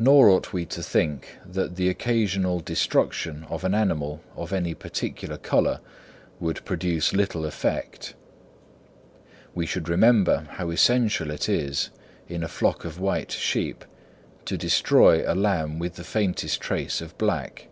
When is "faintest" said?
16.02-16.60